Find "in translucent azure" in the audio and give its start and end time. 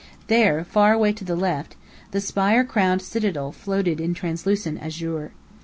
4.01-5.29